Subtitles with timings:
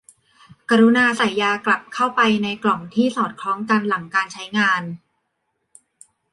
[0.69, 4.81] กรุณาใส่ยากลับเข้าไปในกล่องที่สอดคล้องกันหลังการใช้งาน